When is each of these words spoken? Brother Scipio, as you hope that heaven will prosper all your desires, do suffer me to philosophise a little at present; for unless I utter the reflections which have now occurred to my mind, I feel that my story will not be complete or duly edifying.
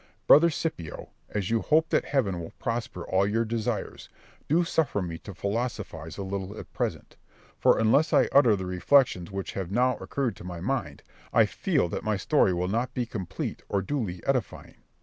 Brother 0.25 0.49
Scipio, 0.49 1.09
as 1.29 1.51
you 1.51 1.61
hope 1.61 1.89
that 1.89 2.05
heaven 2.05 2.39
will 2.41 2.53
prosper 2.57 3.03
all 3.07 3.27
your 3.27 3.45
desires, 3.45 4.09
do 4.47 4.63
suffer 4.63 4.99
me 4.99 5.19
to 5.19 5.35
philosophise 5.35 6.17
a 6.17 6.23
little 6.23 6.57
at 6.57 6.73
present; 6.73 7.17
for 7.59 7.77
unless 7.77 8.11
I 8.11 8.27
utter 8.31 8.55
the 8.55 8.65
reflections 8.65 9.29
which 9.29 9.51
have 9.53 9.69
now 9.71 9.97
occurred 9.97 10.35
to 10.37 10.43
my 10.43 10.59
mind, 10.59 11.03
I 11.31 11.45
feel 11.45 11.87
that 11.89 12.03
my 12.03 12.17
story 12.17 12.51
will 12.51 12.67
not 12.67 12.95
be 12.95 13.05
complete 13.05 13.61
or 13.69 13.83
duly 13.83 14.23
edifying. 14.25 14.77